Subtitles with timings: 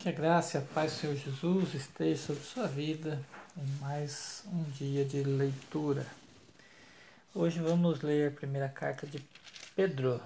[0.00, 3.22] Que a graça e a paz do Senhor Jesus esteja sobre sua vida
[3.54, 6.06] em mais um dia de leitura.
[7.34, 9.22] Hoje vamos ler a primeira carta de
[9.76, 10.18] Pedro.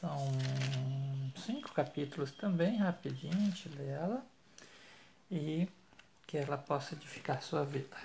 [0.00, 0.26] São
[1.46, 4.26] cinco capítulos também, rapidinho, a gente lê ela
[5.30, 5.68] e
[6.26, 7.96] que ela possa edificar sua vida.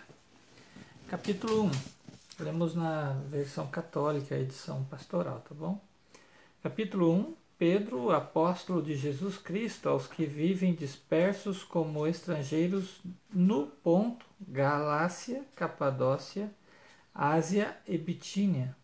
[1.07, 1.71] Capítulo 1.
[2.43, 5.81] Lemos na versão católica, edição pastoral, tá bom?
[6.61, 12.99] Capítulo 1 Pedro, apóstolo de Jesus Cristo, aos que vivem dispersos como estrangeiros
[13.33, 16.51] no ponto, Galácia, Capadócia,
[17.13, 18.75] Ásia e Bitínia.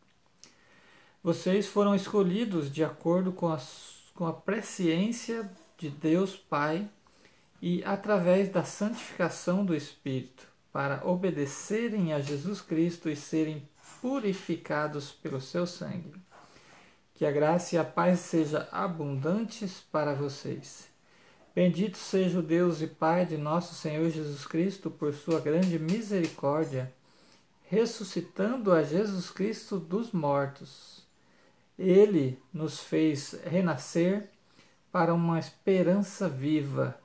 [1.21, 3.59] Vocês foram escolhidos de acordo com a,
[4.15, 6.89] com a presciência de Deus Pai
[7.61, 13.67] e através da santificação do Espírito, para obedecerem a Jesus Cristo e serem
[14.01, 16.13] purificados pelo seu sangue
[17.21, 20.89] que a graça e a paz sejam abundantes para vocês.
[21.53, 26.91] Bendito seja o Deus e Pai de nosso Senhor Jesus Cristo, por sua grande misericórdia,
[27.69, 31.05] ressuscitando a Jesus Cristo dos mortos.
[31.77, 34.27] Ele nos fez renascer
[34.91, 36.99] para uma esperança viva,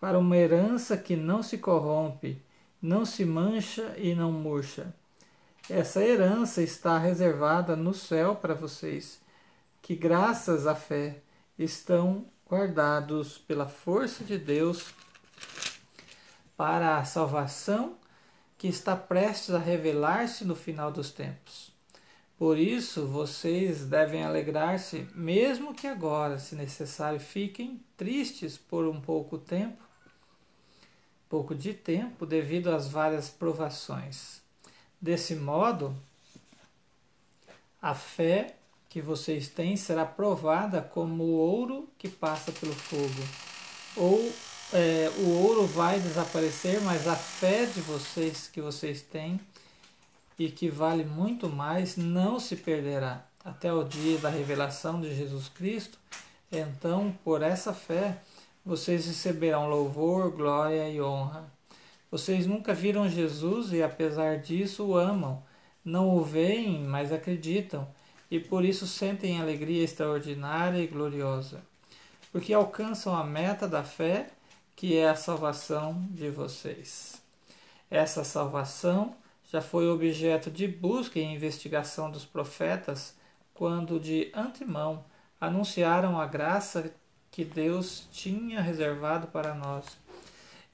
[0.00, 2.40] para uma herança que não se corrompe,
[2.80, 4.94] não se mancha e não murcha.
[5.68, 9.25] Essa herança está reservada no céu para vocês
[9.86, 11.22] que, graças à fé,
[11.56, 14.92] estão guardados pela força de Deus
[16.56, 17.96] para a salvação
[18.58, 21.72] que está prestes a revelar-se no final dos tempos.
[22.36, 29.38] Por isso, vocês devem alegrar-se, mesmo que agora, se necessário, fiquem tristes por um pouco
[29.38, 29.84] tempo,
[31.28, 34.42] pouco de tempo, devido às várias provações.
[35.00, 35.96] Desse modo,
[37.80, 38.56] a fé
[38.96, 43.28] que vocês têm será provada como o ouro que passa pelo fogo.
[43.94, 44.32] Ou
[44.72, 49.38] é, o ouro vai desaparecer, mas a fé de vocês que vocês têm
[50.38, 55.50] e que vale muito mais não se perderá até o dia da revelação de Jesus
[55.50, 55.98] Cristo.
[56.50, 58.16] Então, por essa fé,
[58.64, 61.44] vocês receberão louvor, glória e honra.
[62.10, 65.42] Vocês nunca viram Jesus e, apesar disso, o amam.
[65.84, 67.86] Não o veem, mas acreditam
[68.30, 71.62] e por isso sentem alegria extraordinária e gloriosa,
[72.32, 74.30] porque alcançam a meta da fé,
[74.74, 77.22] que é a salvação de vocês.
[77.90, 79.14] Essa salvação
[79.50, 83.14] já foi objeto de busca e investigação dos profetas
[83.54, 85.04] quando de antemão
[85.40, 86.92] anunciaram a graça
[87.30, 89.84] que Deus tinha reservado para nós.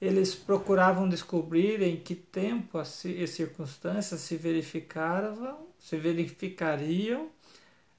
[0.01, 7.29] Eles procuravam descobrir em que tempo e circunstâncias se verificavam, se verificariam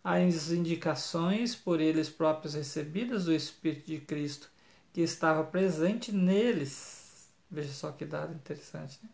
[0.05, 4.51] as indicações por eles próprios recebidas do Espírito de Cristo
[4.93, 7.27] que estava presente neles.
[7.51, 9.01] Veja só que dado interessante.
[9.03, 9.09] Né?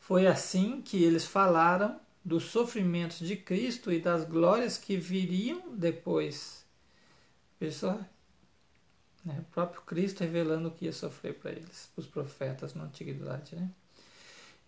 [0.00, 6.64] Foi assim que eles falaram dos sofrimentos de Cristo e das glórias que viriam depois.
[7.60, 8.00] Veja só.
[9.24, 9.38] Né?
[9.38, 13.54] O próprio Cristo revelando o que ia sofrer para eles, os profetas na antiguidade.
[13.54, 13.70] Né?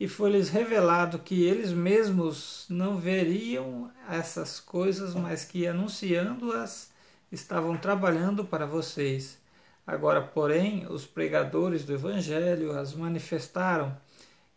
[0.01, 6.91] E foi-lhes revelado que eles mesmos não veriam essas coisas, mas que anunciando-as
[7.31, 9.39] estavam trabalhando para vocês.
[9.87, 13.95] Agora, porém, os pregadores do Evangelho as manifestaram,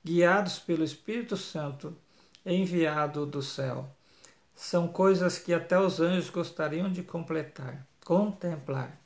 [0.02, 1.94] guiados pelo Espírito Santo,
[2.46, 3.90] enviado do céu.
[4.56, 8.98] São coisas que até os anjos gostariam de completar, contemplar.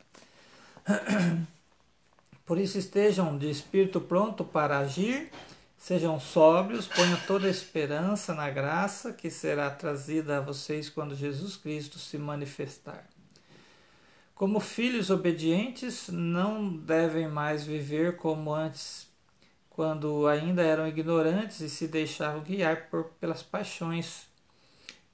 [2.45, 5.31] Por isso estejam de espírito pronto para agir
[5.87, 11.55] Sejam sóbrios, ponham toda a esperança na graça que será trazida a vocês quando Jesus
[11.55, 13.07] Cristo se manifestar.
[14.35, 19.07] Como filhos obedientes, não devem mais viver como antes,
[19.69, 24.27] quando ainda eram ignorantes e se deixavam guiar por, pelas paixões.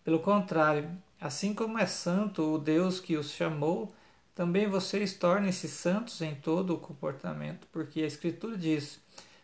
[0.04, 0.90] Pelo contrário,
[1.22, 3.94] assim como é santo o Deus que os chamou,
[4.34, 9.03] também vocês tornem-se santos em todo o comportamento, porque a Escritura diz: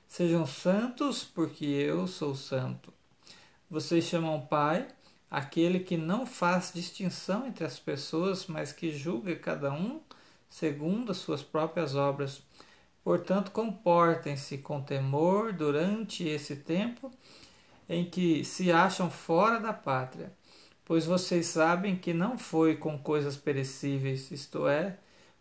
[0.09, 2.91] Sejam santos, porque eu sou santo.
[3.69, 4.87] Vocês chamam Pai
[5.29, 10.01] aquele que não faz distinção entre as pessoas, mas que julga cada um
[10.49, 12.41] segundo as suas próprias obras.
[13.03, 17.11] Portanto, comportem-se com temor durante esse tempo
[17.87, 20.33] em que se acham fora da pátria,
[20.83, 24.97] pois vocês sabem que não foi com coisas perecíveis, isto é,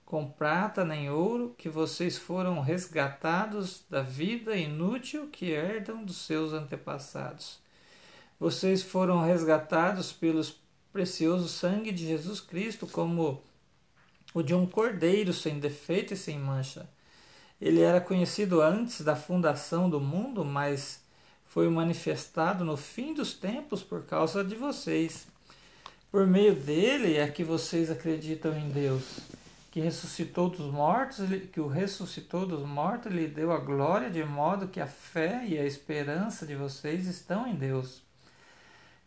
[0.09, 6.55] com prata nem ouro, que vocês foram resgatados da vida inútil que herdam dos seus
[6.55, 7.59] antepassados.
[8.41, 10.41] Vocês foram resgatados pelo
[10.91, 13.43] precioso sangue de Jesus Cristo, como
[14.33, 16.89] o de um cordeiro sem defeito e sem mancha.
[17.61, 21.03] Ele era conhecido antes da fundação do mundo, mas
[21.45, 25.27] foi manifestado no fim dos tempos por causa de vocês.
[26.11, 29.05] Por meio dele é que vocês acreditam em Deus,
[29.79, 34.67] que ressuscitou dos mortos, que o ressuscitou dos mortos, lhe deu a glória, de modo
[34.67, 38.03] que a fé e a esperança de vocês estão em Deus.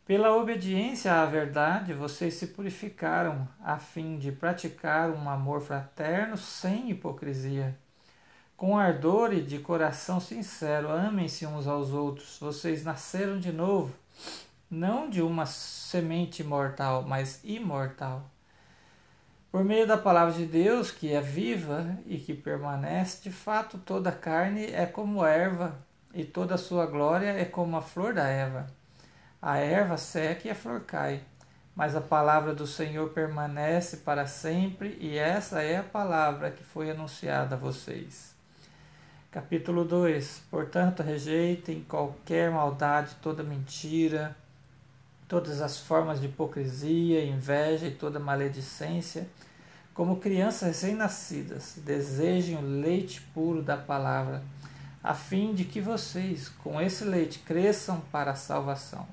[0.06, 6.90] Pela obediência à verdade, vocês se purificaram, a fim de praticar um amor fraterno sem
[6.90, 7.78] hipocrisia.
[8.56, 12.38] Com ardor e de coração sincero, amem-se uns aos outros.
[12.40, 13.94] Vocês nasceram de novo,
[14.70, 18.32] não de uma semente mortal, mas imortal.
[19.52, 24.10] Por meio da palavra de Deus, que é viva e que permanece, de fato toda
[24.10, 25.78] a carne é como erva,
[26.14, 28.68] e toda a sua glória é como a flor da erva.
[29.42, 31.22] A erva seca e a flor cai,
[31.76, 36.90] mas a palavra do Senhor permanece para sempre, e essa é a palavra que foi
[36.90, 38.34] anunciada a vocês.
[39.30, 44.34] Capítulo 2: Portanto, rejeitem qualquer maldade, toda mentira,
[45.32, 49.26] todas as formas de hipocrisia, inveja e toda maledicência.
[49.94, 54.44] Como crianças recém-nascidas, desejem o leite puro da palavra,
[55.02, 59.08] a fim de que vocês, com esse leite, cresçam para a salvação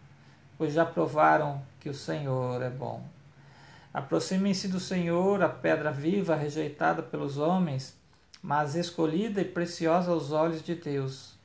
[0.58, 3.06] pois já provaram que o Senhor é bom.
[3.94, 7.96] Aproximem-se do Senhor, a pedra viva rejeitada pelos homens,
[8.42, 11.37] mas escolhida e preciosa aos olhos de Deus.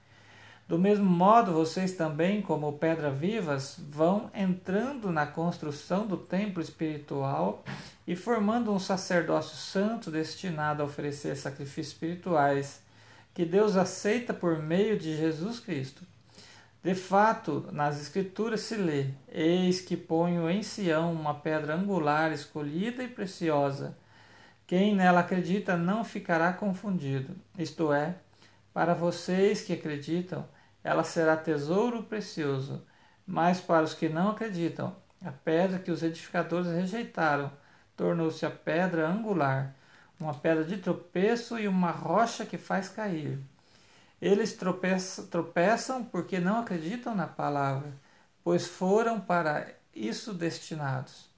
[0.67, 7.63] Do mesmo modo, vocês também, como pedras vivas, vão entrando na construção do templo espiritual
[8.07, 12.81] e formando um sacerdócio santo destinado a oferecer sacrifícios espirituais
[13.33, 16.03] que Deus aceita por meio de Jesus Cristo.
[16.83, 23.03] De fato, nas Escrituras se lê: Eis que ponho em Sião uma pedra angular, escolhida
[23.03, 23.97] e preciosa.
[24.67, 27.35] Quem nela acredita não ficará confundido.
[27.57, 28.15] Isto é,
[28.73, 30.45] para vocês que acreditam,
[30.83, 32.85] ela será tesouro precioso.
[33.25, 37.51] Mas para os que não acreditam, a pedra que os edificadores rejeitaram
[37.95, 39.73] tornou-se a pedra angular,
[40.19, 43.39] uma pedra de tropeço e uma rocha que faz cair.
[44.21, 47.93] Eles tropeçam, tropeçam porque não acreditam na palavra,
[48.43, 51.29] pois foram para isso destinados.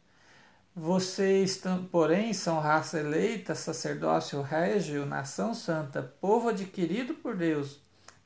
[0.75, 7.79] Vocês, porém, são raça eleita, sacerdócio régio, nação santa, povo adquirido por Deus,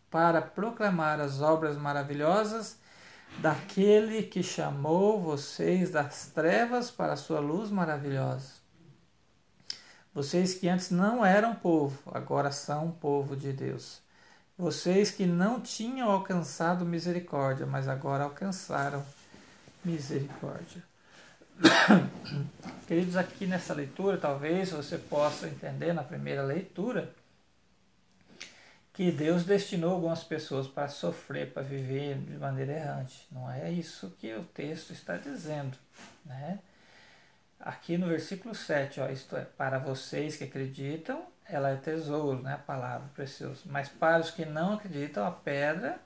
[0.09, 2.77] para proclamar as obras maravilhosas
[3.37, 8.59] daquele que chamou vocês das trevas para a sua luz maravilhosa.
[10.13, 14.01] Vocês que antes não eram povo, agora são povo de Deus.
[14.57, 19.05] Vocês que não tinham alcançado misericórdia, mas agora alcançaram
[19.85, 20.83] misericórdia.
[22.87, 27.13] Queridos, aqui nessa leitura, talvez você possa entender na primeira leitura
[28.99, 33.25] que Deus destinou algumas pessoas para sofrer, para viver de maneira errante.
[33.31, 35.77] Não é isso que o texto está dizendo,
[36.25, 36.59] né?
[37.61, 42.55] Aqui no versículo 7, ó, isto é, para vocês que acreditam, ela é tesouro, né?
[42.55, 43.61] A palavra preciosa.
[43.67, 45.97] Mas para os que não acreditam, a pedra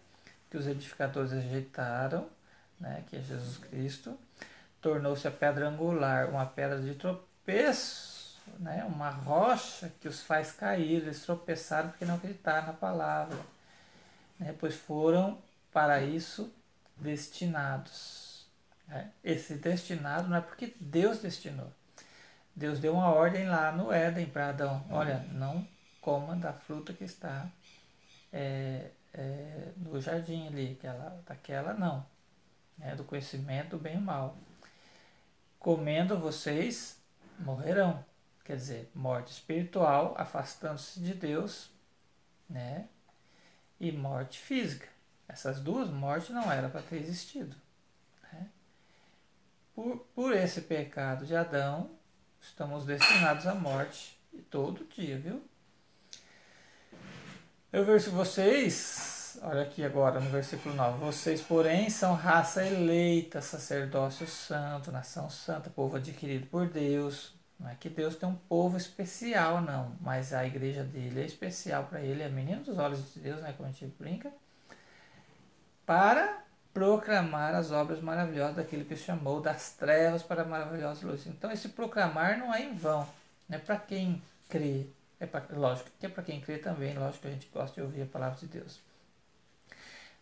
[0.51, 2.29] que os edificadores rejeitaram,
[2.79, 3.03] né?
[3.07, 4.15] Que é Jesus Cristo,
[4.79, 8.12] tornou-se a pedra angular, uma pedra de tropeço,
[8.59, 8.83] né?
[8.85, 11.01] Uma rocha que os faz cair.
[11.01, 13.37] Eles tropeçaram porque não acreditaram na palavra,
[14.39, 14.55] né?
[14.59, 15.37] Pois foram
[15.71, 16.53] para isso
[16.97, 18.47] destinados.
[18.87, 19.11] Né?
[19.23, 21.71] Esse destinado não é porque Deus destinou
[22.55, 25.67] Deus deu uma ordem lá no Éden para Adão: olha, não
[25.99, 27.47] coma da fruta que está
[28.31, 32.05] é, é, no jardim ali, aquela, daquela não,
[32.79, 34.37] é, do conhecimento do bem e mal.
[35.59, 37.01] Comendo vocês
[37.39, 38.03] morrerão,
[38.43, 41.69] quer dizer, morte espiritual, afastando-se de Deus,
[42.49, 42.87] né?
[43.79, 44.87] E morte física.
[45.27, 47.55] Essas duas mortes não eram para ter existido.
[48.31, 48.49] Né?
[49.73, 51.89] Por, por esse pecado de Adão,
[52.41, 54.19] estamos destinados à morte
[54.49, 55.43] todo dia, viu?
[57.71, 64.27] Eu vejo vocês, olha aqui agora no versículo 9: vocês, porém, são raça eleita, sacerdócio
[64.27, 67.33] santo, nação santa, povo adquirido por Deus.
[67.59, 71.85] Não é que Deus tem um povo especial, não, mas a igreja dele é especial
[71.85, 74.31] para ele, é menino dos olhos de Deus, né, como a gente brinca,
[75.85, 76.43] para
[76.73, 81.27] proclamar as obras maravilhosas daquele que chamou das trevas para a maravilhosa luz.
[81.27, 83.07] Então esse proclamar não é em vão,
[83.49, 84.87] é para quem crê.
[85.19, 87.81] É pra, lógico que é para quem crê também, lógico que a gente gosta de
[87.81, 88.79] ouvir a palavra de Deus.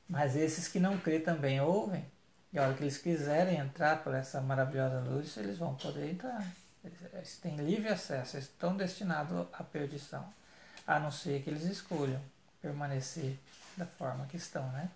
[0.07, 2.05] Mas esses que não crê também ouvem,
[2.51, 6.45] e a hora que eles quiserem entrar por essa maravilhosa luz, eles vão poder entrar.
[6.83, 10.25] Eles têm livre acesso, estão destinados à perdição,
[10.87, 12.21] a não ser que eles escolham
[12.61, 13.37] permanecer
[13.77, 14.89] da forma que estão, né?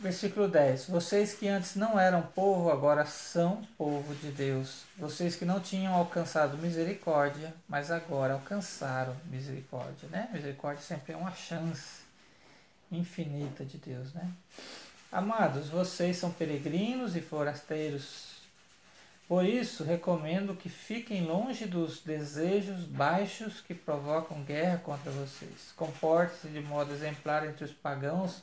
[0.00, 4.84] Versículo 10: Vocês que antes não eram povo, agora são povo de Deus.
[4.96, 10.08] Vocês que não tinham alcançado misericórdia, mas agora alcançaram misericórdia.
[10.08, 10.28] Né?
[10.32, 12.02] Misericórdia sempre é uma chance
[12.92, 14.14] infinita de Deus.
[14.14, 14.30] Né?
[15.10, 18.37] Amados, vocês são peregrinos e forasteiros.
[19.28, 25.70] Por isso, recomendo que fiquem longe dos desejos baixos que provocam guerra contra vocês.
[25.76, 28.42] Comportem-se de modo exemplar entre os pagãos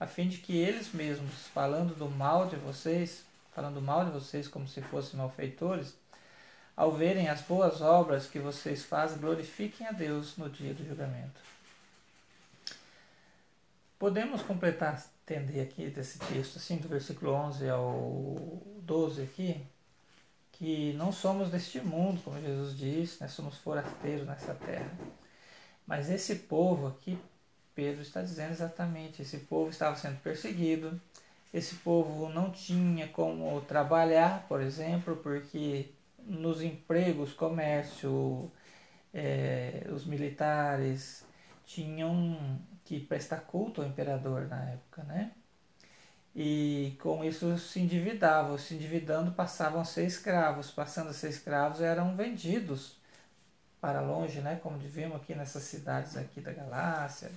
[0.00, 4.48] a fim de que eles mesmos, falando do mal de vocês, falando mal de vocês
[4.48, 5.94] como se fossem malfeitores,
[6.76, 11.40] ao verem as boas obras que vocês fazem, glorifiquem a Deus no dia do julgamento.
[13.98, 19.64] Podemos completar, entender aqui desse texto, assim, do versículo 11 ao 12 aqui,
[20.58, 23.28] que não somos deste mundo, como Jesus disse, né?
[23.28, 24.90] somos forasteiros nessa terra.
[25.86, 27.18] Mas esse povo aqui
[27.76, 30.98] Pedro está dizendo exatamente: esse povo estava sendo perseguido,
[31.52, 38.50] esse povo não tinha como trabalhar, por exemplo, porque nos empregos, comércio,
[39.12, 41.24] é, os militares
[41.66, 45.32] tinham que prestar culto ao imperador na época, né?
[46.38, 51.80] E com isso se endividavam, se endividando passavam a ser escravos, passando a ser escravos
[51.80, 52.98] eram vendidos
[53.80, 54.60] para longe, né?
[54.62, 57.32] Como vimos aqui nessas cidades aqui da Galácia,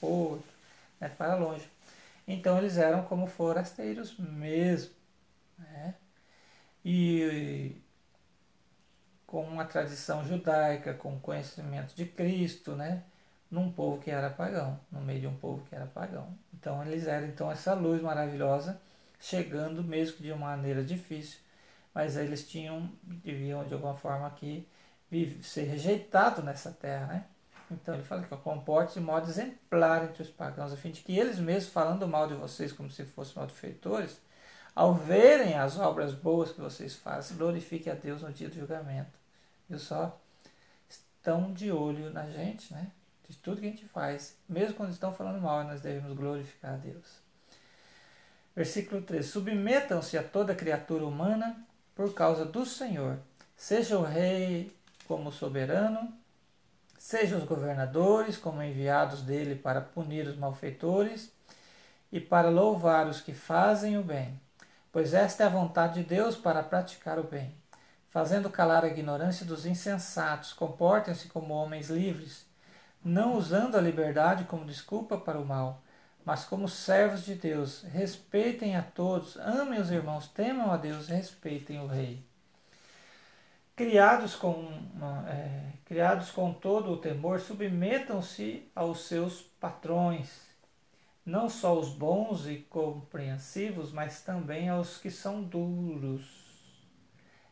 [0.00, 0.44] porto,
[1.00, 1.68] né, para longe.
[2.28, 4.94] Então eles eram como forasteiros mesmo.
[5.58, 5.94] Né?
[6.84, 7.76] E
[9.26, 13.02] com uma tradição judaica, com conhecimento de Cristo, né?
[13.54, 16.36] Num povo que era pagão, no meio de um povo que era pagão.
[16.52, 18.80] Então eles eram então essa luz maravilhosa,
[19.20, 21.38] chegando mesmo de uma maneira difícil,
[21.94, 24.68] mas eles tinham, deviam de alguma forma aqui
[25.42, 27.24] ser rejeitados nessa terra, né?
[27.70, 31.16] Então ele fala que comporte de modo exemplar entre os pagãos, a fim de que
[31.16, 34.20] eles mesmos, falando mal de vocês como se fossem malfeitores,
[34.74, 39.16] ao verem as obras boas que vocês fazem, glorifiquem a Deus no dia do julgamento.
[39.68, 40.20] Viu só?
[40.88, 42.90] Estão de olho na gente, né?
[43.28, 44.36] De tudo que a gente faz.
[44.48, 47.20] Mesmo quando estão falando mal, nós devemos glorificar a Deus.
[48.54, 51.56] Versículo 3: Submetam-se a toda criatura humana
[51.94, 53.18] por causa do Senhor.
[53.56, 54.74] Seja o rei
[55.06, 56.12] como soberano,
[57.04, 61.30] Sejam os governadores como enviados dele para punir os malfeitores
[62.10, 64.40] e para louvar os que fazem o bem,
[64.90, 67.54] pois esta é a vontade de Deus para praticar o bem.
[68.08, 72.46] Fazendo calar a ignorância dos insensatos, comportem-se como homens livres,
[73.04, 75.82] não usando a liberdade como desculpa para o mal,
[76.24, 77.82] mas como servos de Deus.
[77.82, 82.24] Respeitem a todos, amem os irmãos, temam a Deus, respeitem o rei
[83.76, 84.68] criados com,
[85.28, 90.48] é, criados com todo o temor, submetam-se aos seus patrões,
[91.26, 96.44] não só os bons e compreensivos, mas também aos que são duros.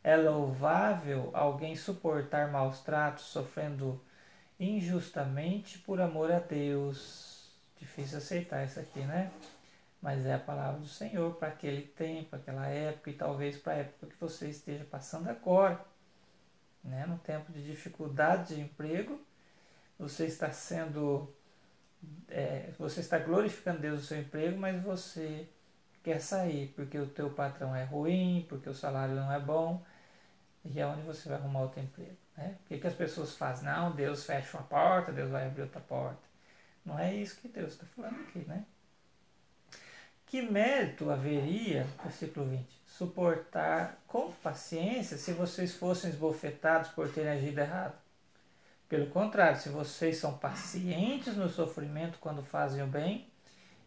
[0.04, 4.00] É louvável alguém suportar maus tratos, sofrendo
[4.62, 7.50] injustamente por amor a Deus.
[7.78, 9.30] Difícil aceitar isso aqui, né?
[10.00, 13.76] Mas é a palavra do Senhor para aquele tempo, aquela época e talvez para a
[13.76, 15.80] época que você esteja passando agora
[16.82, 17.06] né?
[17.06, 19.20] no tempo de dificuldade de emprego,
[19.98, 21.32] você está sendo,
[22.28, 25.46] é, você está glorificando Deus no seu emprego, mas você
[26.02, 29.84] quer sair porque o teu patrão é ruim, porque o salário não é bom,
[30.64, 32.16] e é onde você vai arrumar outro emprego.
[32.36, 32.56] Né?
[32.64, 33.64] O que, que as pessoas fazem?
[33.64, 36.22] Não, Deus fecha uma porta, Deus vai abrir outra porta.
[36.84, 38.64] Não é isso que Deus está falando aqui, né?
[40.26, 47.58] Que mérito haveria, versículo 20, suportar com paciência se vocês fossem esbofetados por terem agido
[47.58, 47.94] errado?
[48.88, 53.28] Pelo contrário, se vocês são pacientes no sofrimento quando fazem o bem,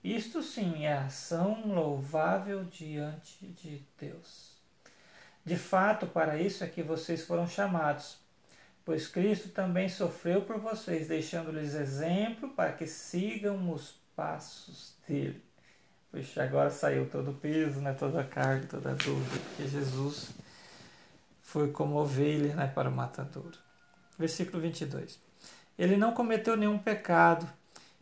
[0.03, 4.55] isto sim é ação louvável diante de Deus.
[5.46, 8.18] De fato, para isso é que vocês foram chamados,
[8.84, 15.44] pois Cristo também sofreu por vocês, deixando-lhes exemplo para que sigam os passos dele.
[16.12, 17.94] Puxa, agora saiu todo o peso, né?
[17.94, 20.32] toda a carga, toda a dúvida, porque Jesus
[21.42, 22.68] foi como ovelha né?
[22.74, 23.58] para o matadouro.
[24.18, 25.20] Versículo 22.
[25.78, 27.48] Ele não cometeu nenhum pecado,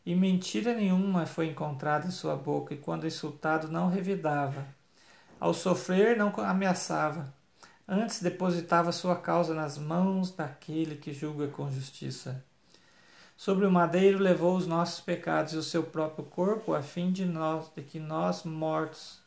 [0.06, 4.66] e mentira nenhuma foi encontrada em sua boca, e quando insultado não revidava.
[5.44, 7.34] Ao sofrer não ameaçava,
[7.86, 12.42] antes depositava sua causa nas mãos daquele que julga com justiça.
[13.36, 17.26] Sobre o madeiro levou os nossos pecados e o seu próprio corpo, a fim de,
[17.26, 19.20] nós, de que nós, mortos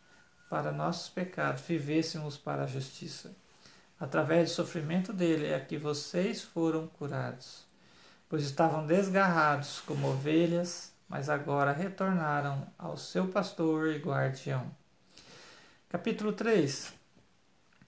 [0.49, 3.37] para nossos pecados, vivêssemos para a justiça.
[4.01, 7.67] Através do sofrimento dele é que vocês foram curados,
[8.27, 14.73] pois estavam desgarrados como ovelhas, mas agora retornaram ao seu pastor e guardião.
[15.97, 16.93] Capítulo 3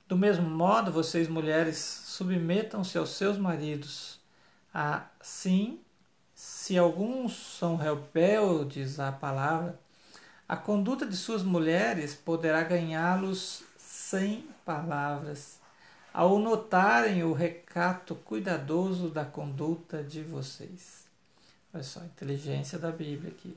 [0.09, 4.19] Do mesmo modo, vocês mulheres submetam-se aos seus maridos.
[4.73, 5.79] Assim,
[6.35, 9.79] se alguns são rebeldes à palavra,
[10.49, 15.61] a conduta de suas mulheres poderá ganhá-los sem palavras,
[16.11, 21.05] ao notarem o recato cuidadoso da conduta de vocês.
[21.75, 23.55] Olha só a inteligência da Bíblia aqui.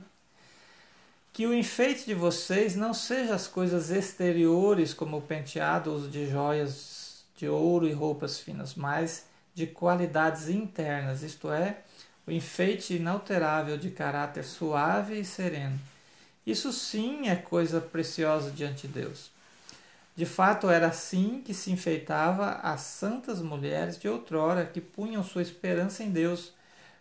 [1.34, 6.30] Que o enfeite de vocês não seja as coisas exteriores, como o penteado, uso de
[6.30, 11.82] joias de ouro e roupas finas, mas de qualidades internas, isto é,
[12.28, 15.80] o enfeite inalterável de caráter suave e sereno.
[16.46, 19.32] Isso sim é coisa preciosa diante de Deus.
[20.16, 25.42] De fato, era assim que se enfeitava as santas mulheres de outrora que punham sua
[25.42, 26.54] esperança em Deus,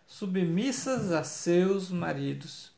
[0.07, 2.70] submissas a seus maridos.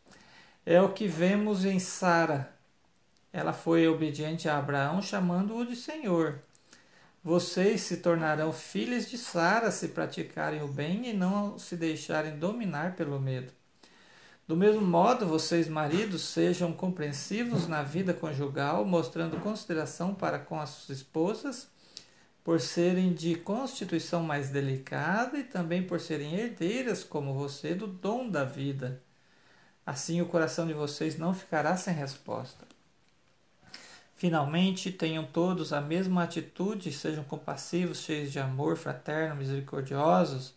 [0.65, 2.49] É o que vemos em Sara.
[3.33, 6.39] Ela foi obediente a Abraão, chamando-o de Senhor.
[7.21, 12.95] Vocês se tornarão filhos de Sara se praticarem o bem e não se deixarem dominar
[12.95, 13.51] pelo medo.
[14.47, 20.69] Do mesmo modo, vocês, maridos, sejam compreensivos na vida conjugal, mostrando consideração para com as
[20.69, 21.67] suas esposas,
[22.41, 28.29] por serem de constituição mais delicada e também por serem herdeiras, como você, do dom
[28.29, 29.01] da vida.
[29.85, 32.65] Assim, o coração de vocês não ficará sem resposta.
[34.15, 40.53] Finalmente, tenham todos a mesma atitude, sejam compassivos, cheios de amor fraterno, misericordiosos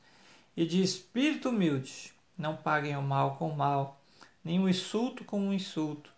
[0.56, 4.00] e de espírito humilde não paguem o mal com o mal,
[4.44, 6.10] nem o insulto com o insulto.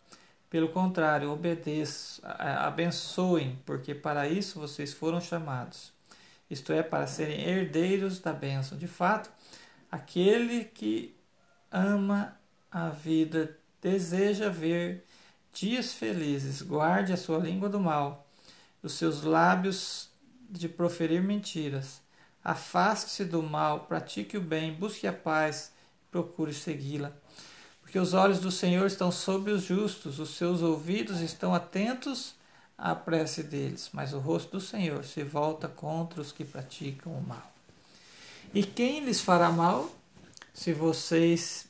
[0.51, 5.93] Pelo contrário, obedeçam, abençoem, porque para isso vocês foram chamados.
[6.51, 8.79] Isto é, para serem herdeiros da bênção.
[8.79, 9.31] De fato,
[9.91, 11.15] aquele que
[11.71, 12.38] ama
[12.71, 15.05] a vida deseja ver
[15.53, 16.63] dias felizes.
[16.63, 18.27] Guarde a sua língua do mal,
[18.83, 20.09] os seus lábios
[20.49, 22.01] de proferir mentiras.
[22.43, 25.73] Afaste-se do mal, pratique o bem, busque a paz
[26.11, 27.13] procure segui-la.
[27.83, 32.35] Porque os olhos do Senhor estão sobre os justos, os seus ouvidos estão atentos
[32.77, 37.23] à prece deles, mas o rosto do Senhor se volta contra os que praticam o
[37.27, 37.51] mal.
[38.53, 39.91] E quem lhes fará mal?
[40.53, 41.68] Se vocês.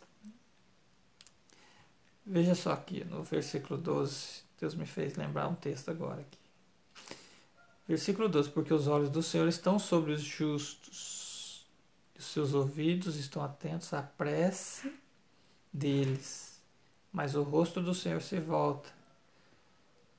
[2.30, 6.38] Veja só aqui no versículo 12, Deus me fez lembrar um texto agora aqui.
[7.88, 11.18] Versículo 12: Porque os olhos do Senhor estão sobre os justos
[12.18, 14.92] os seus ouvidos estão atentos à prece
[15.72, 16.60] deles,
[17.12, 18.88] mas o rosto do Senhor se volta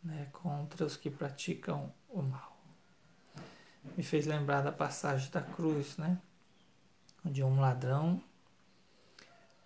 [0.02, 2.58] né, contra os que praticam o mal.
[3.98, 6.18] Me fez lembrar da passagem da cruz, né,
[7.26, 8.24] onde um ladrão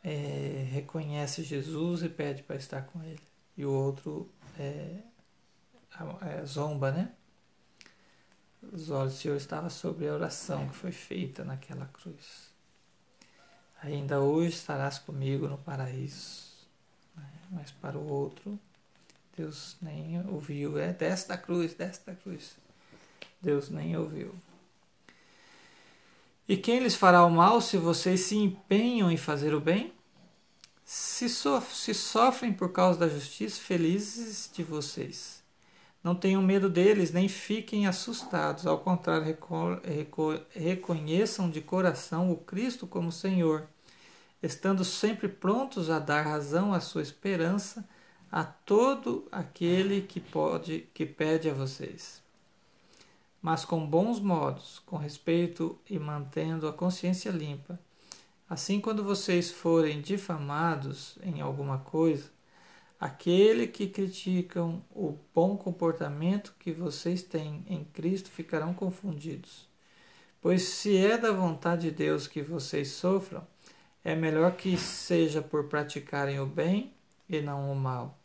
[0.03, 3.21] é, reconhece Jesus e pede para estar com ele,
[3.57, 4.99] e o outro é,
[6.21, 7.11] é, zomba, né?
[8.71, 12.51] Os olhos do Senhor estavam sobre a oração que foi feita naquela cruz.
[13.81, 16.53] Ainda hoje estarás comigo no paraíso.
[17.15, 17.29] Né?
[17.51, 18.57] Mas para o outro,
[19.35, 20.77] Deus nem ouviu.
[20.77, 22.55] É, desce da cruz, desce da cruz.
[23.41, 24.33] Deus nem ouviu.
[26.47, 29.93] E quem lhes fará o mal se vocês se empenham em fazer o bem?
[30.83, 35.43] Se, so se sofrem por causa da justiça, felizes de vocês
[36.03, 38.67] não tenham medo deles, nem fiquem assustados.
[38.67, 43.65] Ao contrário, reco reco reconheçam de coração o Cristo como Senhor,
[44.41, 47.87] estando sempre prontos a dar razão à sua esperança
[48.29, 52.22] a todo aquele que pode que pede a vocês.
[53.43, 57.79] Mas com bons modos, com respeito e mantendo a consciência limpa.
[58.49, 62.31] Assim, quando vocês forem difamados em alguma coisa,
[63.03, 69.67] Aquele que criticam o bom comportamento que vocês têm em Cristo ficarão confundidos.
[70.39, 73.45] Pois se é da vontade de Deus que vocês sofram,
[74.05, 76.93] é melhor que seja por praticarem o bem
[77.27, 78.22] e não o mal.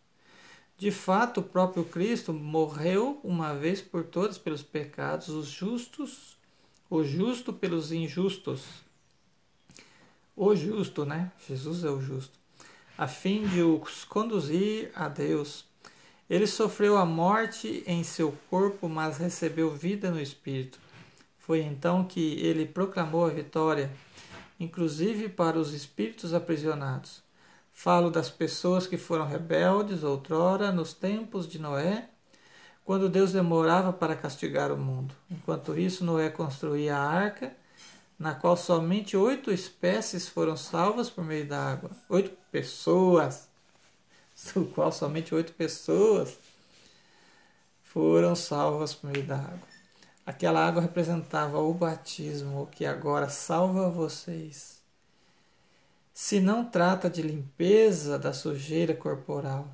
[0.78, 6.38] De fato, o próprio Cristo morreu uma vez por todas pelos pecados, os justos,
[6.88, 8.64] o justo pelos injustos.
[10.34, 11.32] O justo, né?
[11.46, 12.38] Jesus é o justo
[12.98, 15.64] a fim de os conduzir a Deus.
[16.28, 20.80] Ele sofreu a morte em seu corpo, mas recebeu vida no espírito.
[21.38, 23.88] Foi então que ele proclamou a vitória,
[24.58, 27.22] inclusive para os espíritos aprisionados.
[27.80, 32.08] Falo das pessoas que foram rebeldes outrora nos tempos de Noé,
[32.84, 35.14] quando Deus demorava para castigar o mundo.
[35.30, 37.56] Enquanto isso, Noé construía a arca,
[38.18, 41.92] na qual somente oito espécies foram salvas por meio da água.
[42.08, 43.48] Oito pessoas,
[44.52, 46.36] do qual somente oito pessoas
[47.84, 49.68] foram salvas por meio da água.
[50.26, 54.77] Aquela água representava o batismo que agora salva vocês.
[56.20, 59.72] Se não trata de limpeza da sujeira corporal,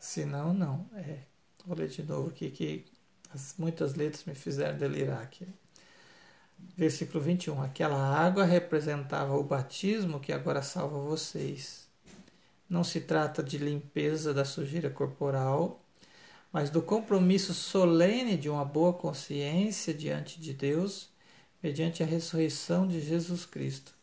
[0.00, 0.90] se não, não.
[0.96, 1.20] É,
[1.64, 2.84] Vou ler de novo aqui que
[3.32, 5.46] as, muitas letras me fizeram delirar aqui.
[6.76, 7.62] Versículo 21.
[7.62, 11.86] Aquela água representava o batismo que agora salva vocês.
[12.68, 15.80] Não se trata de limpeza da sujeira corporal,
[16.52, 21.10] mas do compromisso solene de uma boa consciência diante de Deus,
[21.62, 23.99] mediante a ressurreição de Jesus Cristo.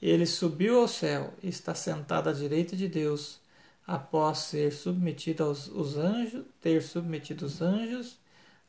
[0.00, 3.40] Ele subiu ao céu e está sentado à direita de Deus
[3.86, 8.18] após ser submetido aos os anjos, ter submetido os anjos,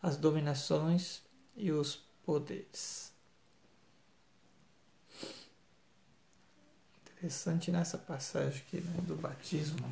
[0.02, 1.22] as dominações
[1.56, 3.14] e os poderes.
[7.18, 9.84] Interessante nessa passagem aqui né, do batismo.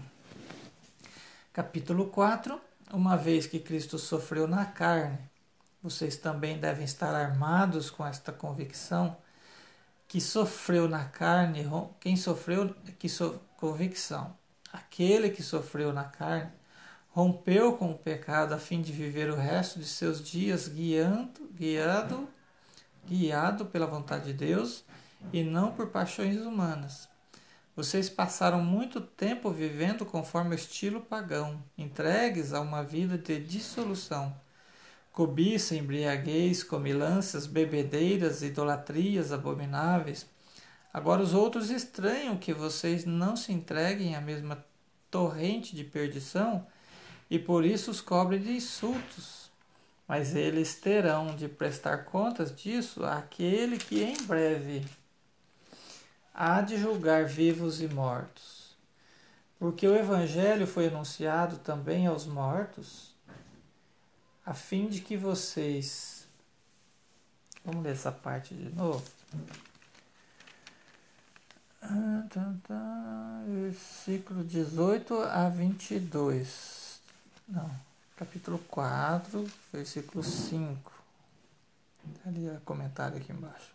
[1.51, 2.59] Capítulo 4.
[2.91, 5.17] Uma vez que Cristo sofreu na carne,
[5.81, 9.17] vocês também devem estar armados com esta convicção
[10.07, 11.65] que sofreu na carne,
[11.99, 14.35] quem sofreu que so, convicção
[14.73, 16.51] aquele que sofreu na carne,
[17.09, 22.27] rompeu com o pecado a fim de viver o resto de seus dias guiando, guiado,
[23.05, 24.83] guiado pela vontade de Deus
[25.31, 27.07] e não por paixões humanas.
[27.75, 34.35] Vocês passaram muito tempo vivendo conforme o estilo pagão, entregues a uma vida de dissolução.
[35.13, 40.27] Cobiça, embriaguez, comilanças, bebedeiras, idolatrias abomináveis,
[40.93, 44.63] Agora os outros estranham que vocês não se entreguem à mesma
[45.09, 46.67] torrente de perdição
[47.31, 49.51] e por isso os cobrem de insultos.
[50.07, 54.85] Mas eles terão de prestar contas disso àquele que em breve
[56.31, 58.77] há de julgar vivos e mortos.
[59.57, 63.12] Porque o Evangelho foi anunciado também aos mortos,
[64.45, 66.27] a fim de que vocês.
[67.63, 69.03] Vamos ler essa parte de novo.
[71.81, 73.43] Ah, tá, tá.
[73.47, 76.99] Versículo 18 a 22.
[77.47, 77.69] Não,
[78.17, 80.91] capítulo 4, versículo 5.
[82.21, 83.71] Tá ali o comentário aqui embaixo.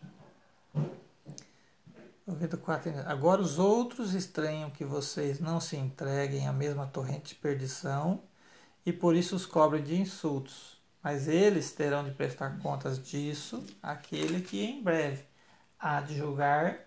[2.27, 2.91] Ouvido 4.
[3.07, 8.21] Agora os outros estranham que vocês não se entreguem à mesma torrente de perdição
[8.85, 10.79] e por isso os cobrem de insultos.
[11.01, 15.23] Mas eles terão de prestar contas disso àquele que em breve
[15.79, 16.77] há de julgar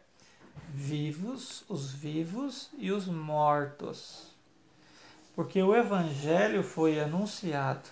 [0.74, 4.30] vivos, os vivos e os mortos.
[5.34, 7.88] Porque o Evangelho foi anunciado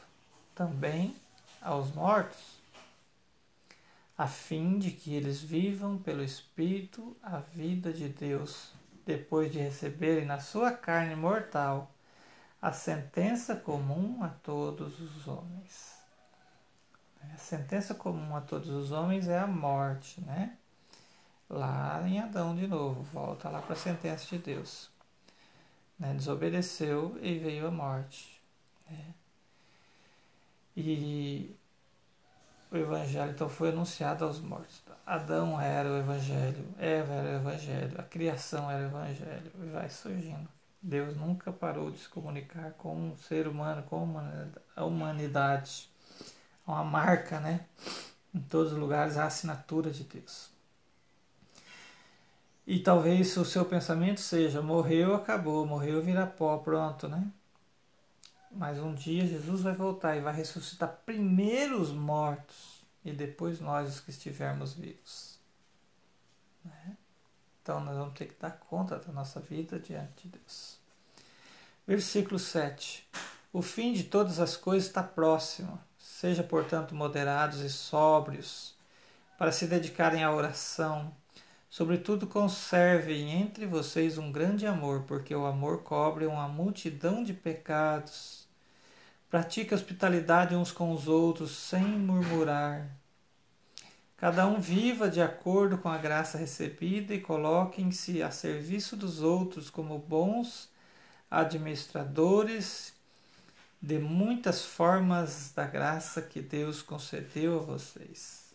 [0.55, 1.17] também
[1.63, 2.61] aos mortos,
[4.17, 8.73] a fim de que eles vivam pelo Espírito a vida de Deus,
[9.07, 11.91] depois de receberem na sua carne mortal
[12.61, 15.99] a sentença comum a todos os homens.
[17.35, 20.57] A sentença comum a todos os homens é a morte, né?
[21.51, 24.89] lá em Adão de novo, volta lá para a sentença de Deus.
[25.99, 26.15] Né?
[26.15, 28.41] Desobedeceu e veio a morte.
[28.89, 29.15] Né?
[30.77, 31.57] E
[32.71, 34.81] o Evangelho então foi anunciado aos mortos.
[35.05, 39.91] Adão era o Evangelho, Eva era o Evangelho, a criação era o Evangelho, e vai
[39.91, 40.49] surgindo.
[40.83, 44.19] Deus nunca parou de se comunicar com o ser humano, com
[44.75, 45.91] a humanidade.
[46.67, 47.67] Uma marca, né?
[48.35, 50.51] Em todos os lugares a assinatura de Deus.
[52.67, 57.31] E talvez o seu pensamento seja: morreu, acabou, morreu, vira pó, pronto, né?
[58.51, 63.89] Mas um dia Jesus vai voltar e vai ressuscitar primeiro os mortos e depois nós,
[63.89, 65.39] os que estivermos vivos.
[66.65, 66.97] Né?
[67.71, 70.77] Então nós vamos ter que dar conta da nossa vida diante de Deus.
[71.87, 73.09] Versículo 7.
[73.53, 75.79] O fim de todas as coisas está próximo.
[75.97, 78.75] Seja, portanto, moderados e sóbrios,
[79.39, 81.15] para se dedicarem à oração
[81.71, 88.49] Sobretudo, conservem entre vocês um grande amor, porque o amor cobre uma multidão de pecados.
[89.31, 92.91] Pratique hospitalidade uns com os outros, sem murmurar.
[94.21, 99.71] Cada um viva de acordo com a graça recebida e coloquem-se a serviço dos outros
[99.71, 100.69] como bons
[101.31, 102.93] administradores
[103.81, 108.51] de muitas formas da graça que Deus concedeu a vocês.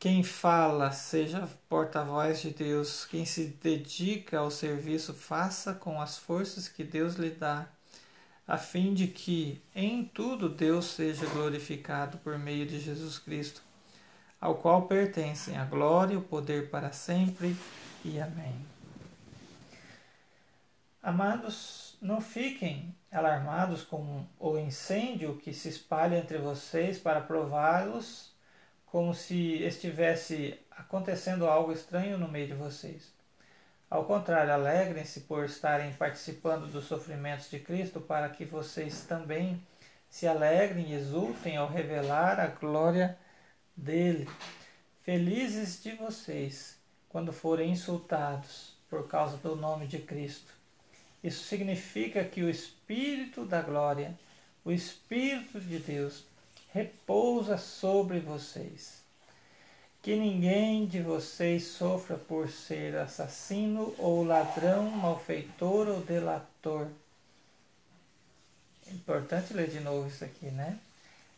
[0.00, 3.06] Quem fala, seja porta-voz de Deus.
[3.06, 7.68] Quem se dedica ao serviço, faça com as forças que Deus lhe dá,
[8.48, 13.62] a fim de que em tudo Deus seja glorificado por meio de Jesus Cristo,
[14.44, 17.56] ao qual pertencem a glória e o poder para sempre.
[18.04, 18.54] E amém.
[21.02, 28.34] Amados, não fiquem alarmados com o incêndio que se espalha entre vocês para prová-los
[28.84, 33.14] como se estivesse acontecendo algo estranho no meio de vocês.
[33.88, 39.58] Ao contrário, alegrem-se por estarem participando dos sofrimentos de Cristo, para que vocês também
[40.10, 43.16] se alegrem e exultem ao revelar a glória
[43.76, 44.28] dele.
[45.02, 46.76] Felizes de vocês
[47.08, 50.52] quando forem insultados por causa do nome de Cristo.
[51.22, 54.18] Isso significa que o Espírito da glória,
[54.64, 56.24] o Espírito de Deus,
[56.72, 59.04] repousa sobre vocês
[60.04, 66.88] que ninguém de vocês sofra por ser assassino ou ladrão, malfeitor ou delator.
[68.92, 70.78] Importante ler de novo isso aqui, né?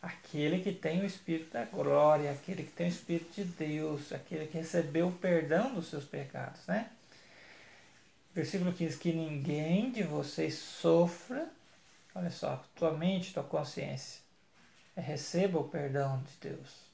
[0.07, 4.47] Aquele que tem o Espírito da glória, aquele que tem o Espírito de Deus, aquele
[4.47, 6.89] que recebeu o perdão dos seus pecados, né?
[8.33, 11.49] Versículo 15: Que ninguém de vocês sofra,
[12.15, 14.21] olha só, tua mente, tua consciência,
[14.95, 16.87] receba o perdão de Deus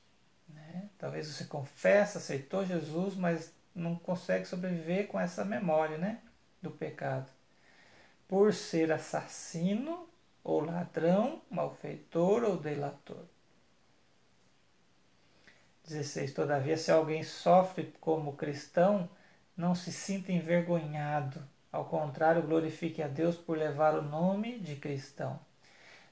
[0.74, 0.90] né?
[0.98, 6.20] Talvez você confessa, aceitou Jesus, mas não consegue sobreviver com essa memória né?
[6.62, 7.30] do pecado.
[8.28, 10.08] Por ser assassino,
[10.44, 13.24] ou ladrão, malfeitor ou delator.
[15.88, 16.34] 16.
[16.34, 19.10] Todavia, se alguém sofre como cristão,
[19.56, 21.42] não se sinta envergonhado.
[21.72, 25.40] Ao contrário, glorifique a Deus por levar o nome de cristão.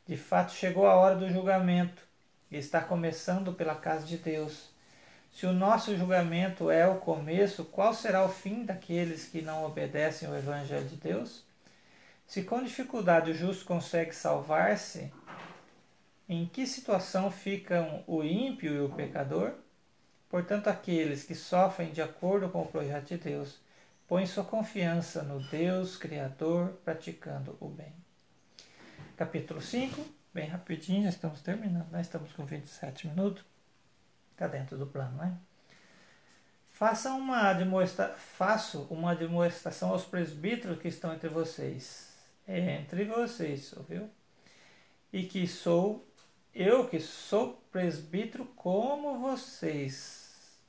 [0.07, 2.01] De fato, chegou a hora do julgamento
[2.49, 4.69] e está começando pela casa de Deus.
[5.31, 10.27] Se o nosso julgamento é o começo, qual será o fim daqueles que não obedecem
[10.27, 11.45] ao Evangelho de Deus?
[12.31, 15.11] Se com dificuldade o justo consegue salvar-se,
[16.29, 19.51] em que situação ficam o ímpio e o pecador?
[20.29, 23.59] Portanto, aqueles que sofrem de acordo com o projeto de Deus
[24.07, 27.93] põem sua confiança no Deus Criador, praticando o bem.
[29.17, 30.01] Capítulo 5
[30.33, 31.99] bem rapidinho, já estamos terminando, né?
[31.99, 33.43] Estamos com 27 minutos.
[34.31, 35.37] Está dentro do plano, né?
[36.69, 37.53] Faça uma.
[38.15, 42.10] Faço uma demonstração aos presbíteros que estão entre vocês.
[42.59, 44.09] Entre vocês, ouviu?
[45.11, 46.07] E que sou
[46.53, 50.59] eu que sou presbítero como vocês.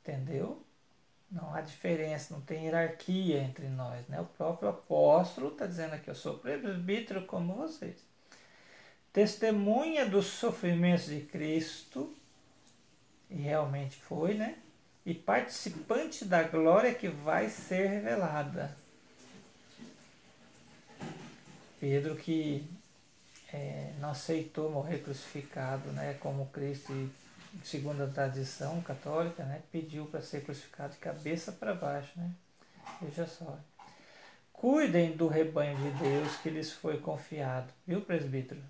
[0.00, 0.62] Entendeu?
[1.30, 4.20] Não há diferença, não tem hierarquia entre nós, né?
[4.20, 8.08] O próprio apóstolo está dizendo aqui, eu sou presbítero como vocês
[9.18, 12.14] testemunha dos sofrimentos de Cristo,
[13.28, 14.58] e realmente foi, né?
[15.04, 18.76] E participante da glória que vai ser revelada.
[21.80, 22.68] Pedro que
[23.52, 26.92] é, não aceitou morrer crucificado, né, como Cristo,
[27.64, 32.30] segundo a tradição católica, né, pediu para ser crucificado de cabeça para baixo, né?
[33.00, 33.58] Veja só.
[34.52, 38.60] Cuidem do rebanho de Deus que lhes foi confiado, viu, presbítero?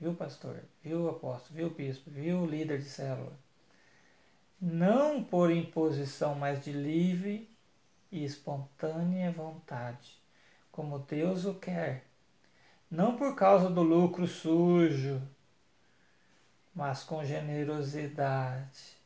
[0.00, 3.32] viu pastor, viu apóstolo, viu bispo, viu líder de célula.
[4.60, 7.48] Não por imposição, mas de livre
[8.10, 10.16] e espontânea vontade,
[10.72, 12.04] como Deus o quer.
[12.90, 15.20] Não por causa do lucro sujo,
[16.74, 18.96] mas com generosidade.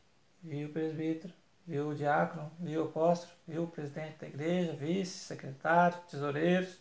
[0.41, 1.33] Viu presbítero?
[1.67, 2.51] Viu o diácono?
[2.61, 3.33] Viu o apóstolo?
[3.47, 4.73] Viu o presidente da igreja?
[4.75, 6.79] Vice, secretário, tesoureiros,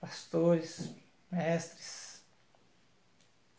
[0.00, 0.94] pastores,
[1.30, 2.22] mestres,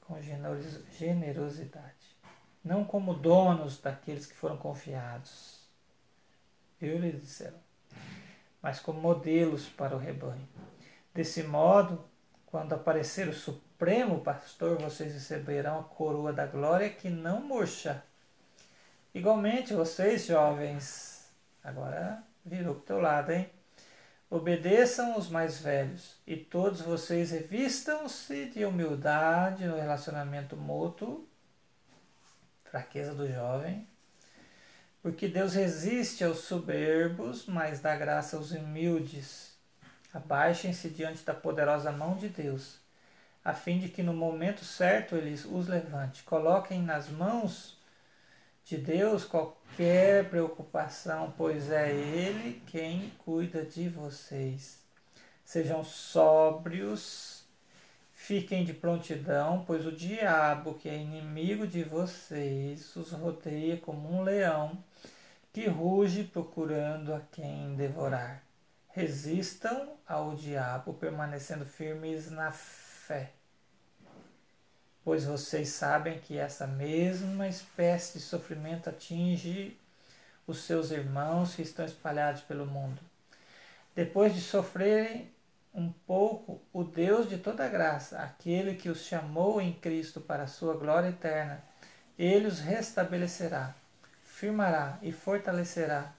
[0.01, 2.15] com generosidade,
[2.63, 5.61] não como donos daqueles que foram confiados.
[6.81, 7.59] Eu lhes disseram,
[8.61, 10.47] mas como modelos para o rebanho.
[11.13, 12.03] Desse modo,
[12.47, 18.03] quando aparecer o Supremo Pastor, vocês receberão a coroa da glória que não murcha.
[19.13, 21.29] Igualmente, vocês, jovens,
[21.63, 23.49] agora virou para o teu lado, hein?
[24.27, 31.27] Obedeçam os mais velhos, e todos vocês revistam-se de humildade no relacionamento mútuo,
[32.63, 33.87] fraqueza do jovem,
[35.03, 39.52] porque Deus resiste aos soberbos, mas dá graça aos humildes.
[40.13, 42.79] Abaixem-se diante da poderosa mão de Deus,
[43.43, 46.23] a fim de que no momento certo ele os levante.
[46.23, 47.77] Coloquem nas mãos
[48.65, 54.81] de Deus qualquer preocupação, pois é Ele quem cuida de vocês.
[55.43, 57.43] Sejam sóbrios,
[58.13, 64.23] fiquem de prontidão, pois o diabo, que é inimigo de vocês, os rodeia como um
[64.23, 64.77] leão
[65.51, 68.43] que ruge procurando a quem devorar.
[68.93, 73.31] Resistam ao diabo, permanecendo firmes na fé.
[75.03, 79.77] Pois vocês sabem que essa mesma espécie de sofrimento atinge
[80.45, 83.01] os seus irmãos que estão espalhados pelo mundo.
[83.95, 85.31] Depois de sofrerem
[85.73, 90.47] um pouco, o Deus de toda graça, aquele que os chamou em Cristo para a
[90.47, 91.63] sua glória eterna,
[92.17, 93.73] ele os restabelecerá,
[94.23, 96.13] firmará e fortalecerá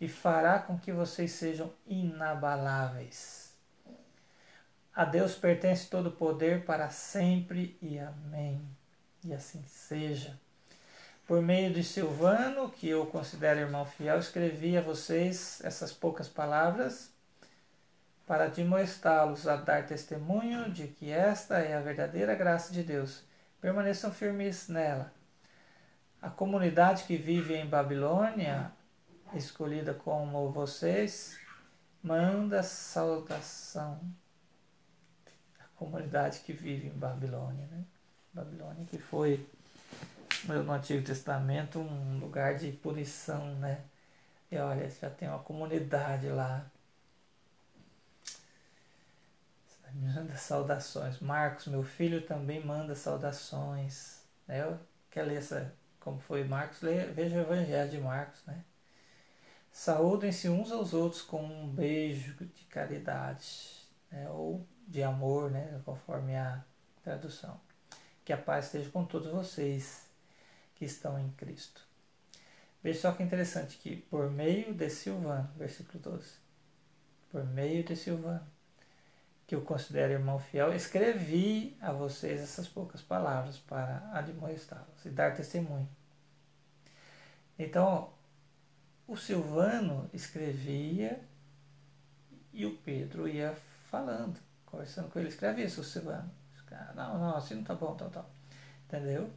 [0.00, 3.52] e fará com que vocês sejam inabaláveis.
[4.94, 8.60] A Deus pertence todo o poder para sempre e amém.
[9.24, 10.38] E assim seja.
[11.26, 17.10] Por meio de Silvano, que eu considero irmão fiel, escrevi a vocês essas poucas palavras
[18.26, 23.22] para admoestá-los a dar testemunho de que esta é a verdadeira graça de Deus.
[23.60, 25.12] Permaneçam firmes nela.
[26.20, 28.72] A comunidade que vive em Babilônia,
[29.34, 31.38] escolhida como vocês,
[32.02, 34.00] manda saudação.
[35.58, 37.84] A comunidade que vive em Babilônia, né?
[38.32, 39.46] Babilônia que foi
[40.44, 43.80] no Antigo Testamento um lugar de punição, né?
[44.50, 46.64] E olha, já tem uma comunidade lá
[49.94, 51.18] Manda saudações.
[51.20, 54.22] Marcos, meu filho, também manda saudações.
[54.46, 54.78] Né?
[55.10, 56.80] Quer ler essa, como foi Marcos?
[56.82, 58.40] Leia, veja o Evangelho de Marcos.
[58.46, 58.62] Né?
[59.72, 64.28] Saúdem-se uns aos outros com um beijo de caridade, né?
[64.30, 65.80] ou de amor, né?
[65.84, 66.64] conforme a
[67.02, 67.60] tradução.
[68.24, 70.06] Que a paz esteja com todos vocês
[70.74, 71.86] que estão em Cristo.
[72.82, 76.34] Veja só que interessante que por meio de Silvano, versículo 12,
[77.30, 78.46] por meio de Silvano,
[79.46, 85.34] que eu considero irmão fiel, escrevi a vocês essas poucas palavras para admoestá-los e dar
[85.34, 85.88] testemunho.
[87.58, 88.12] Então,
[89.10, 91.20] o Silvano escrevia
[92.52, 93.56] e o Pedro ia
[93.90, 95.28] falando, conversando com ele.
[95.28, 96.30] Escreve isso, Silvano.
[96.94, 98.30] Não, não, assim não tá bom, tal, tal.
[98.86, 99.28] Entendeu?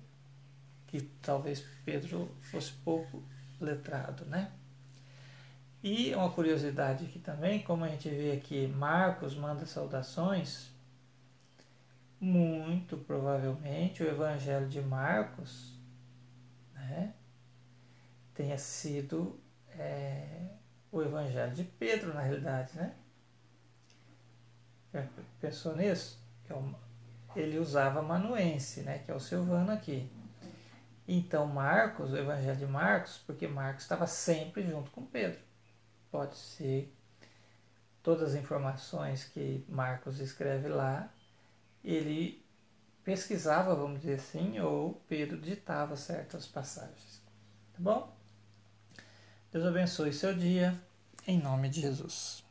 [0.85, 3.23] Que talvez Pedro fosse pouco
[3.59, 4.51] letrado, né?
[5.81, 10.69] E uma curiosidade aqui também, como a gente vê aqui, Marcos manda saudações,
[12.21, 15.73] muito provavelmente o Evangelho de Marcos
[16.75, 17.15] né,
[18.35, 19.42] tenha sido
[19.77, 20.47] é,
[20.91, 22.95] o Evangelho de Pedro, na realidade, né?
[25.41, 26.21] Pensou nisso?
[26.49, 26.53] É
[27.39, 30.07] ele usava manuense, né, que é o Silvano aqui.
[31.07, 35.39] Então, Marcos, o Evangelho de Marcos, porque Marcos estava sempre junto com Pedro
[36.13, 36.95] pode ser
[38.03, 41.11] todas as informações que Marcos escreve lá,
[41.83, 42.45] ele
[43.03, 47.19] pesquisava, vamos dizer assim, ou Pedro ditava certas passagens.
[47.73, 48.12] Tá bom?
[49.53, 50.73] Deus abençoe seu dia,
[51.27, 52.42] em nome de Jesus.